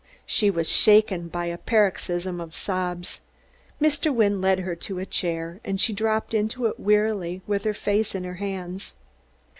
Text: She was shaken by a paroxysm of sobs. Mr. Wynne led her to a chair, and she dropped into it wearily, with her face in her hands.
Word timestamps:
She 0.25 0.49
was 0.49 0.67
shaken 0.67 1.27
by 1.27 1.45
a 1.45 1.59
paroxysm 1.59 2.41
of 2.41 2.55
sobs. 2.55 3.21
Mr. 3.79 4.11
Wynne 4.11 4.41
led 4.41 4.61
her 4.61 4.75
to 4.77 4.97
a 4.97 5.05
chair, 5.05 5.59
and 5.63 5.79
she 5.79 5.93
dropped 5.93 6.33
into 6.33 6.65
it 6.65 6.79
wearily, 6.79 7.43
with 7.45 7.65
her 7.65 7.75
face 7.75 8.15
in 8.15 8.23
her 8.23 8.37
hands. 8.41 8.95